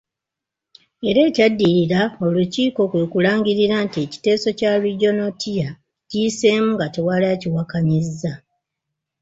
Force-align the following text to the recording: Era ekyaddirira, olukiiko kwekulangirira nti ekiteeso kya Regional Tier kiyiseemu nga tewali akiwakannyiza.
Era 1.09 1.19
ekyaddirira, 1.29 2.01
olukiiko 2.25 2.81
kwekulangirira 2.91 3.75
nti 3.85 3.97
ekiteeso 4.05 4.49
kya 4.59 4.71
Regional 4.85 5.31
Tier 5.41 5.71
kiyiseemu 6.09 6.69
nga 6.75 6.87
tewali 6.93 7.25
akiwakannyiza. 7.33 8.31